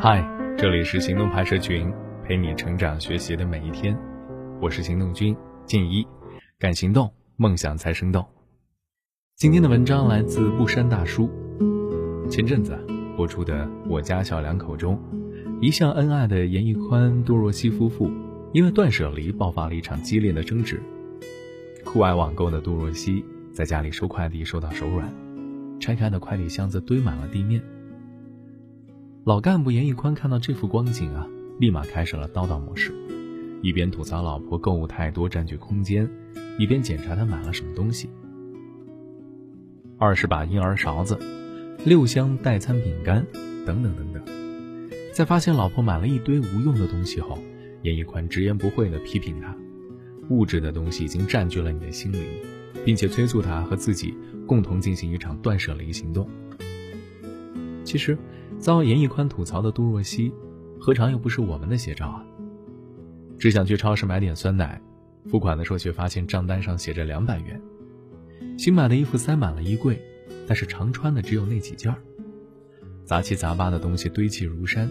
[0.00, 0.28] 嗨，
[0.58, 1.92] 这里是行动拍摄群，
[2.24, 3.96] 陪你成长学习的每一天。
[4.60, 6.04] 我是行动君静一，
[6.58, 8.26] 敢行动，梦想才生动。
[9.36, 11.30] 今天的文章来自布山大叔。
[12.28, 12.76] 前阵子
[13.16, 15.00] 播出的《我家小两口》中，
[15.60, 18.10] 一向恩爱的严屹宽、杜若溪夫妇，
[18.52, 20.82] 因为断舍离爆发了一场激烈的争执。
[21.84, 25.08] 酷爱网购的杜若溪在家里收快递收到手软，
[25.78, 27.62] 拆开的快递箱子堆满了地面。
[29.28, 32.94] 老干部严屹宽看到这幅光景啊，立马开始了叨叨模式，
[33.60, 36.08] 一边吐槽老婆购物太多占据空间，
[36.58, 38.08] 一边检查他买了什么东西。
[39.98, 41.18] 二十把婴儿勺子，
[41.84, 43.22] 六箱代餐饼干，
[43.66, 44.24] 等等等等。
[45.12, 47.38] 在发现老婆买了一堆无用的东西后，
[47.82, 49.54] 严屹宽直言不讳地批评他：
[50.30, 52.22] 物质的东西已经占据了你的心灵，
[52.82, 54.14] 并且催促他和自己
[54.46, 56.26] 共同进行一场断舍离行动。
[57.84, 58.16] 其实。
[58.58, 60.32] 遭严屹宽吐槽的杜若溪，
[60.78, 62.24] 何尝又不是我们的写照啊？
[63.38, 64.80] 只想去超市买点酸奶，
[65.26, 67.60] 付款的时候却发现账单上写着两百元。
[68.58, 70.02] 新买的衣服塞满了衣柜，
[70.46, 71.98] 但是常穿的只有那几件儿。
[73.04, 74.90] 杂七杂八的东西堆积如山，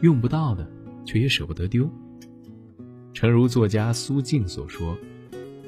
[0.00, 0.66] 用不到的
[1.04, 1.88] 却也舍不得丢。
[3.12, 4.96] 诚如作家苏静所说：“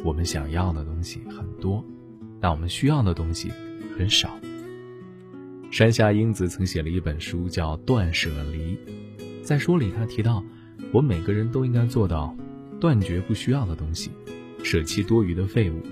[0.03, 1.85] 我们想要的东西很多，
[2.41, 3.53] 但我们需要的东西
[3.99, 4.31] 很少。”
[5.75, 8.77] 山下英子曾写了一本书，叫《断舍离》。
[9.43, 10.41] 在书里，他提到，
[10.93, 12.33] 我们每个人都应该做到
[12.81, 14.13] 断绝不需要的东西，
[14.63, 15.83] 舍弃多余的废物，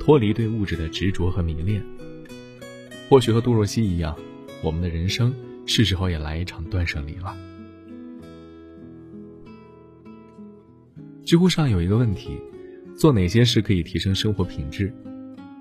[0.00, 1.84] 脱离对物质的执着和迷恋。
[3.10, 4.16] 或许和杜若溪一样，
[4.62, 5.34] 我们的人生
[5.66, 7.36] 是时候也来一场断舍离了。
[11.26, 12.30] 知乎上有一个问题：
[12.96, 14.90] 做哪些事可以提升生活品质？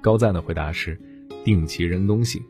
[0.01, 0.97] 高赞的回答是：
[1.43, 2.41] 定期扔东西。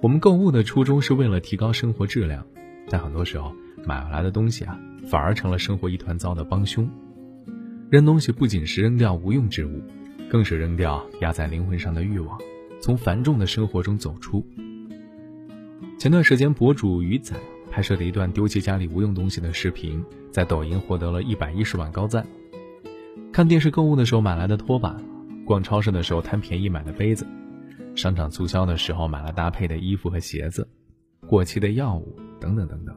[0.00, 2.46] 我们购物的初衷是为了提高生活质量，
[2.88, 3.52] 但很多时候
[3.84, 6.88] 买回来的东西啊，反而成了生活一团糟的帮凶。
[7.90, 9.82] 扔东西不仅是扔掉无用之物，
[10.30, 12.38] 更是扔掉压在灵魂上的欲望，
[12.80, 14.46] 从繁重的生活中走出。
[15.98, 17.34] 前段时间，博主鱼仔
[17.68, 22.24] 拍摄的一段丢弃家里无用东西的视频，在抖音获得了一百一十万高赞。
[23.32, 24.96] 看电视购物的时候买来的拖把，
[25.44, 27.26] 逛超市的时候贪便宜买的杯子。
[27.98, 30.68] 商场促销的时候买了搭配的衣服和鞋子，
[31.26, 32.96] 过期的药物等等等等，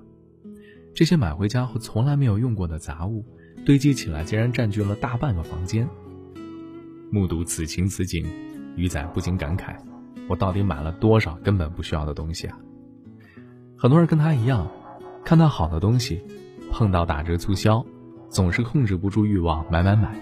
[0.94, 3.26] 这些买回家后从来没有用过的杂物，
[3.66, 5.90] 堆积起来竟然占据了大半个房间。
[7.10, 8.24] 目睹此情此景，
[8.76, 9.76] 鱼仔不禁感慨：
[10.30, 12.60] 我到底买了多少根本不需要的东西啊？
[13.76, 14.70] 很多人跟他一样，
[15.26, 16.22] 看到好的东西，
[16.70, 17.84] 碰到打折促销，
[18.30, 20.16] 总是控制不住欲望买买买，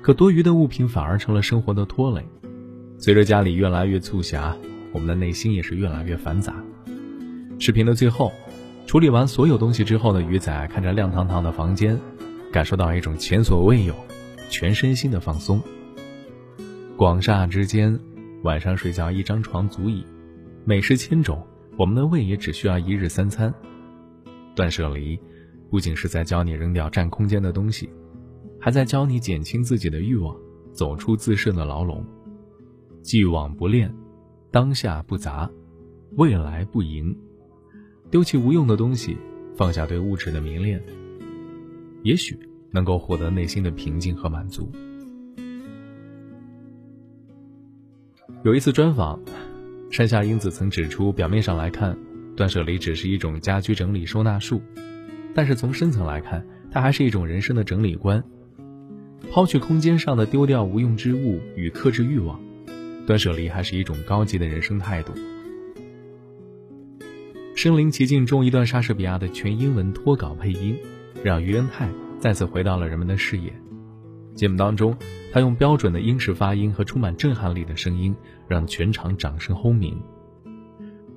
[0.00, 2.24] 可多余的物品反而成了生活的拖累。
[3.02, 4.56] 随着家里越来越促狭，
[4.92, 6.54] 我们的内心也是越来越繁杂。
[7.58, 8.32] 视频的最后，
[8.86, 11.98] 处理完所有东西之后的鱼仔看着亮堂堂的房间，
[12.52, 13.92] 感受到一种前所未有、
[14.48, 15.60] 全身心的放松。
[16.96, 17.98] 广厦之间，
[18.44, 20.06] 晚上睡觉一张床足矣。
[20.64, 21.44] 美食千种，
[21.76, 23.52] 我们的胃也只需要一日三餐。
[24.54, 25.18] 断舍离，
[25.72, 27.90] 不仅是在教你扔掉占空间的东西，
[28.60, 30.36] 还在教你减轻自己的欲望，
[30.72, 32.06] 走出自身的牢笼。
[33.02, 33.92] 既往不恋，
[34.50, 35.50] 当下不杂，
[36.16, 37.14] 未来不迎。
[38.10, 39.16] 丢弃无用的东西，
[39.56, 40.80] 放下对物质的迷恋，
[42.02, 42.38] 也许
[42.70, 44.70] 能够获得内心的平静和满足。
[48.44, 49.20] 有一次专访，
[49.90, 51.98] 山下英子曾指出，表面上来看，
[52.36, 54.60] 断舍离只是一种家居整理收纳术，
[55.34, 58.22] 但是从深层来看，它还是一种人生的整理观。
[59.30, 62.40] 抛去空间上的丢掉无用之物与克制欲望。
[63.06, 65.12] 断舍离还是一种高级的人生态度。
[67.54, 70.76] 《身临其境》中一段莎士比亚的全英文脱稿配音，
[71.22, 73.52] 让于恩泰再次回到了人们的视野。
[74.34, 74.96] 节目当中，
[75.30, 78.16] 他用标准的英式发音和充满震撼力的声音，
[78.48, 80.00] 让全场掌声轰鸣。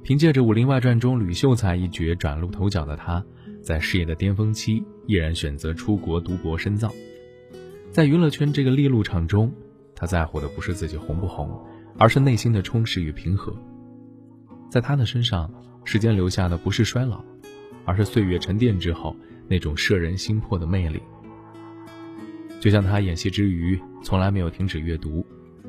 [0.03, 3.23] 凭借着《武林外传》中吕秀才一角崭露头角的他，
[3.61, 6.93] 在事业的巅峰期毅然选择出国读博深造。
[7.91, 9.51] 在娱乐圈这个利路场中，
[9.95, 11.49] 他在乎的不是自己红不红。
[11.97, 13.55] 而是内心的充实与平和，
[14.69, 15.49] 在他的身上，
[15.83, 17.23] 时间留下的不是衰老，
[17.85, 19.15] 而是岁月沉淀之后
[19.47, 21.01] 那种摄人心魄的魅力。
[22.59, 25.25] 就像他演戏之余从来没有停止阅读，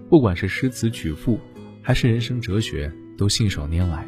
[0.09, 1.39] 不管是诗词曲赋，
[1.83, 4.07] 还是人生哲学，都信手拈来。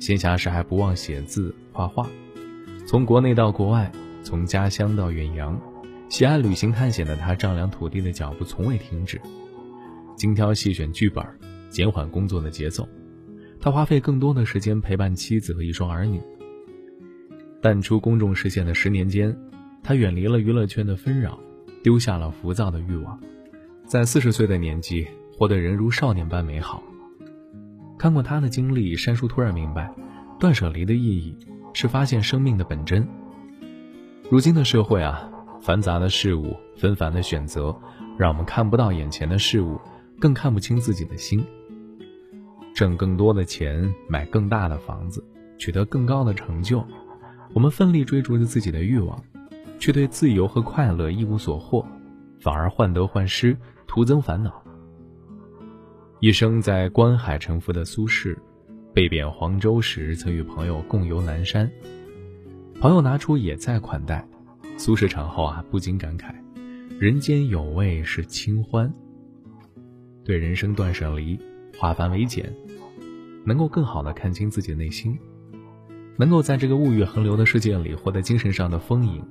[0.00, 2.06] 闲暇时还不忘写字画画，
[2.86, 3.90] 从国内到国外，
[4.22, 5.58] 从家乡到远洋，
[6.10, 9.20] 喜爱旅行探险的他，丈量土地的脚步从未停止。
[10.16, 11.24] 精挑细选剧本，
[11.70, 12.88] 减缓工作的节奏。
[13.60, 16.20] 他花费更多的时间陪伴妻子和一双儿女。
[17.60, 19.34] 淡出公众视线的十年间，
[19.82, 21.38] 他远离了娱乐圈的纷扰，
[21.82, 23.18] 丢下了浮躁的欲望，
[23.86, 25.06] 在四十岁的年纪
[25.36, 26.82] 活得人如少年般美好。
[27.98, 29.90] 看过他的经历，山叔突然明白，
[30.38, 31.34] 断舍离的意义
[31.72, 33.08] 是发现生命的本真。
[34.30, 35.30] 如今的社会啊，
[35.62, 37.74] 繁杂的事物，纷繁的选择，
[38.18, 39.80] 让我们看不到眼前的事物，
[40.24, 41.44] 更看不清自己的心。
[42.74, 45.22] 挣更多的钱，买更大的房子，
[45.58, 46.82] 取得更高的成就。
[47.52, 49.22] 我们奋力追逐着自己的欲望，
[49.78, 51.86] 却对自由和快乐一无所获，
[52.40, 53.54] 反而患得患失，
[53.86, 54.64] 徒增烦恼。
[56.20, 58.34] 一生在观海沉浮的苏轼，
[58.94, 61.70] 被贬黄州时，曾与朋友共游南山，
[62.80, 64.26] 朋友拿出野菜款待，
[64.78, 66.34] 苏轼尝后啊，不禁感慨：
[66.98, 68.90] 人间有味是清欢。
[70.24, 71.38] 对人生断舍离，
[71.76, 72.50] 化繁为简，
[73.44, 75.18] 能够更好的看清自己内心。
[76.16, 79.22] 能够在这个物欲横流的世界里获得精神上的丰盈，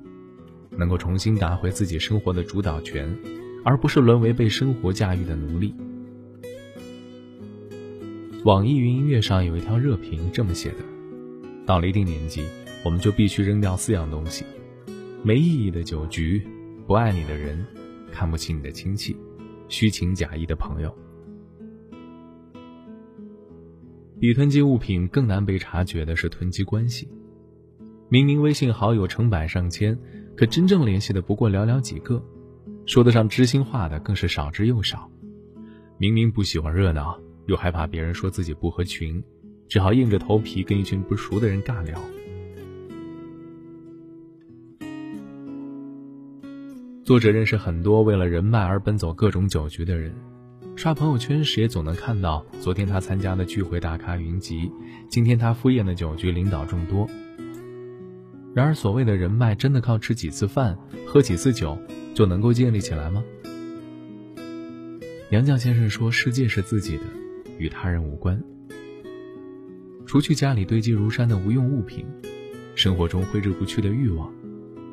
[0.76, 3.12] 能够重新拿回自己生活的主导权，
[3.64, 5.74] 而不是沦为被生活驾驭的奴隶。
[8.44, 10.76] 网易云音乐上有一条热评这么写的：
[11.64, 12.44] 到了一定年纪，
[12.84, 14.44] 我们就必须扔掉四样东西：
[15.22, 16.46] 没意义的酒局，
[16.86, 17.64] 不爱你的人，
[18.12, 19.16] 看不起你的亲戚，
[19.68, 20.96] 虚情假意的朋友。
[24.20, 27.08] 比囤积物品更难被察觉的是囤积关系。
[28.08, 29.98] 明明微信好友成百上千，
[30.36, 32.22] 可真正联系的不过寥寥几个，
[32.86, 35.10] 说得上知心话的更是少之又少。
[35.98, 39.22] 明明不喜欢热闹，又害怕别人说自己不合群，
[39.68, 42.00] 只好硬着头皮跟一群不熟的人尬聊。
[47.04, 50.10] 作者认识很多为了人脉而奔走各种酒局的人。
[50.74, 54.72] 刷朋友圈时也总能看到，昨天他参加的聚会大咖云集，
[55.10, 57.06] 今天他赴宴的酒局领导众多。
[58.54, 61.78] 然而，所谓的人脉，真的靠吃几次饭、喝几次酒
[62.14, 63.22] 就能够建立起来吗？
[65.28, 67.02] 杨绛先生说：“世界是自己的，
[67.58, 68.42] 与他人无关。”
[70.06, 72.06] 除去家里堆积如山的无用物品，
[72.74, 74.32] 生活中挥之不去的欲望，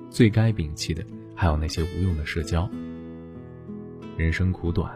[0.10, 1.02] 最该摒弃的
[1.42, 2.70] 还有那些无用的社交。
[4.16, 4.94] 人生苦短。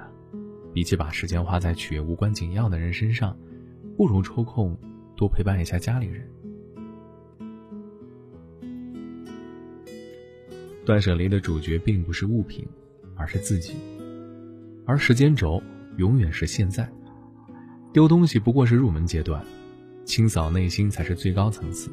[0.75, 3.35] 比起把时间花在取悦无关紧要的人身上，
[3.97, 4.77] 不如抽空
[5.15, 6.29] 多陪伴一下家里人。
[10.85, 12.63] 断舍离的主角并不是物品，
[13.15, 13.73] 而是自己，
[14.85, 15.59] 而时间轴
[15.97, 16.87] 永远是现在。
[17.91, 19.43] 丢东西不过是入门阶段，
[20.03, 21.89] 清扫内心才是最高层次。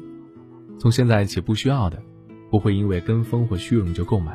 [0.77, 1.99] 从现在起，不需要的，
[2.53, 4.33] 不会因为跟风或虚荣就购买；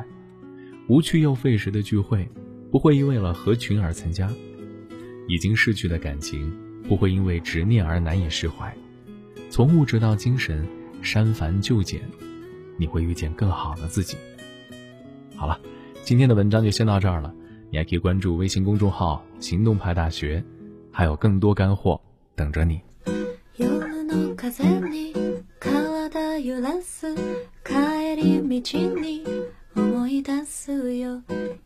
[0.89, 2.27] 无趣又费时的聚会。
[2.69, 4.29] 不会因为了合群而参加，
[5.25, 8.75] 已经逝去的感情不会因为执念而难以释怀。
[9.49, 10.67] 从物质到精神，
[11.01, 12.01] 删繁就简，
[12.75, 14.17] 你会遇见更好的自己。
[15.37, 15.57] 好了，
[16.03, 17.33] 今天的文章就先到这儿了。
[17.71, 20.43] 你还可以关注微信公众号“行动派大学”，
[20.91, 22.01] 还有更多干货
[22.35, 22.81] 等着你。
[26.39, 27.13] 揺らす。
[27.63, 29.49] 帰り道に。
[29.75, 31.21] 思い出すよ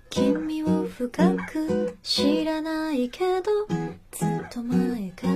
[0.10, 3.52] 君を深く知らないけど
[4.12, 5.34] ずっと前から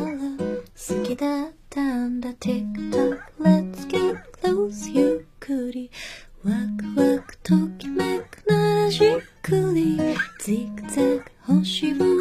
[0.75, 5.89] 好きだったんだ TikTok Let's get close ゆっくり
[6.43, 9.09] ワクワクときめくならじっ
[9.41, 9.97] くり
[10.43, 12.16] ジグザグ星を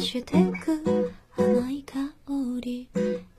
[0.00, 2.02] してく甘い香
[2.60, 2.88] り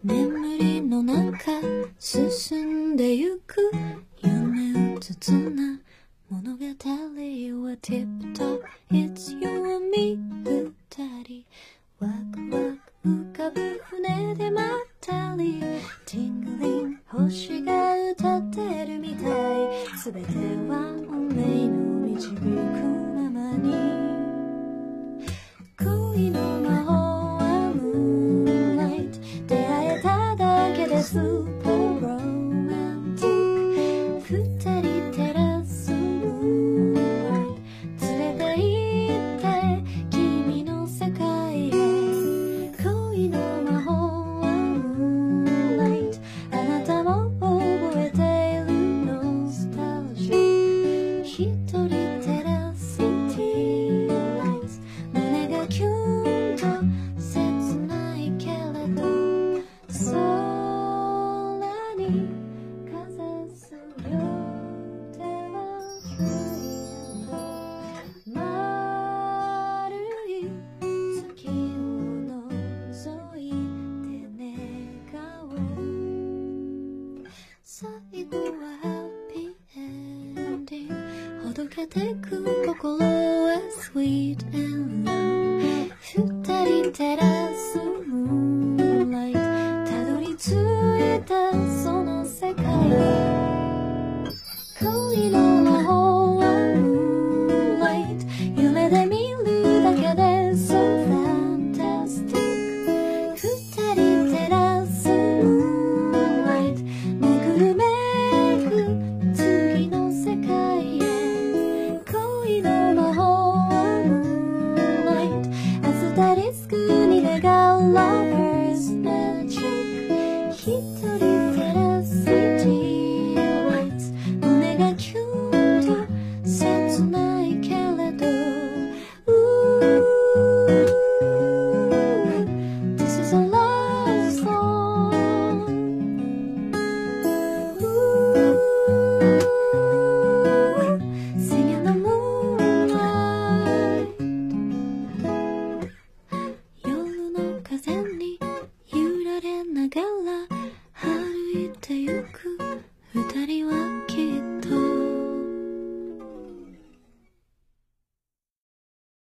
[0.04, 1.52] 眠りの中
[1.98, 3.72] 進んでゆく
[4.22, 5.80] 夢うつつな
[6.30, 8.62] 物語は tiptop
[8.92, 11.46] It's you and me 二人。
[12.00, 14.66] ワクワク浮かぶ船でまっ
[15.00, 15.62] たり
[16.06, 19.30] ティングリン星が歌ってるみたい。
[20.04, 20.34] 全て
[20.70, 20.99] は